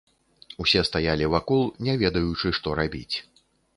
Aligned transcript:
Усе 0.63 0.81
стаялі 0.89 1.29
вакол, 1.35 1.61
не 1.89 1.93
ведаючы, 2.05 2.47
што 2.59 2.67
рабіць. 2.81 3.15